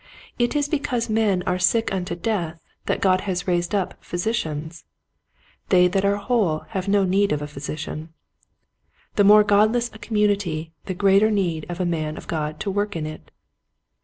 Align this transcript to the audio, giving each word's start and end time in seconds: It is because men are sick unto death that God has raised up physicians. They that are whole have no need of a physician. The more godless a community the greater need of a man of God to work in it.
It 0.39 0.55
is 0.55 0.67
because 0.67 1.11
men 1.11 1.43
are 1.45 1.59
sick 1.59 1.93
unto 1.93 2.15
death 2.15 2.59
that 2.87 3.01
God 3.01 3.21
has 3.29 3.47
raised 3.47 3.75
up 3.75 4.03
physicians. 4.03 4.83
They 5.69 5.87
that 5.89 6.03
are 6.03 6.15
whole 6.15 6.61
have 6.69 6.87
no 6.87 7.03
need 7.03 7.31
of 7.31 7.43
a 7.43 7.47
physician. 7.47 8.09
The 9.15 9.23
more 9.23 9.43
godless 9.43 9.91
a 9.93 9.99
community 9.99 10.73
the 10.85 10.95
greater 10.95 11.29
need 11.29 11.67
of 11.69 11.79
a 11.79 11.85
man 11.85 12.17
of 12.17 12.27
God 12.27 12.59
to 12.61 12.71
work 12.71 12.95
in 12.95 13.05
it. 13.05 13.29